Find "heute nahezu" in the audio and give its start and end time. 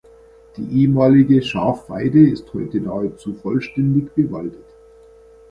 2.55-3.35